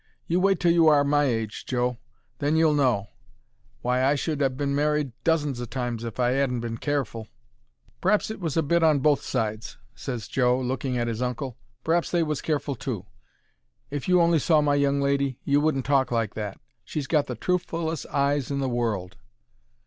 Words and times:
"You 0.25 0.39
wait 0.39 0.59
till 0.59 0.71
you 0.71 0.87
are 0.87 1.03
my 1.03 1.25
age, 1.25 1.63
Joe; 1.67 1.99
then 2.39 2.55
you'll 2.55 2.73
know; 2.73 3.09
why 3.83 4.03
I 4.03 4.15
should 4.15 4.41
ha' 4.41 4.49
been 4.57 4.73
married 4.73 5.11
dozens 5.23 5.61
o' 5.61 5.65
times 5.65 6.03
if 6.03 6.19
I 6.19 6.31
'adn't 6.33 6.61
been 6.61 6.79
careful." 6.79 7.27
"P'r'aps 8.01 8.31
it 8.31 8.39
was 8.39 8.57
a 8.57 8.63
bit 8.63 8.81
on 8.81 8.97
both 9.01 9.21
sides," 9.21 9.77
ses 9.93 10.27
Joe, 10.27 10.59
looking 10.59 10.97
at 10.97 11.07
'is 11.07 11.21
uncle. 11.21 11.55
"P'r'aps 11.83 12.09
they 12.09 12.23
was 12.23 12.41
careful 12.41 12.73
too. 12.73 13.05
If 13.91 14.07
you 14.07 14.21
only 14.21 14.39
saw 14.39 14.59
my 14.59 14.73
young 14.73 15.01
lady, 15.01 15.37
you 15.43 15.61
wouldn't 15.61 15.85
talk 15.85 16.09
like 16.11 16.33
that. 16.33 16.59
She's 16.83 17.05
got 17.05 17.27
the 17.27 17.35
truthfullest 17.35 18.07
eyes 18.07 18.49
in 18.49 18.57
the 18.57 18.67
world. 18.69 19.17